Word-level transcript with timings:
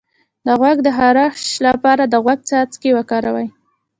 د 0.45 0.47
غوږ 0.59 0.77
د 0.83 0.89
خارش 0.97 1.41
لپاره 1.67 2.03
د 2.07 2.13
غوږ 2.23 2.39
څاڅکي 2.49 2.91
وکاروئ 2.97 3.47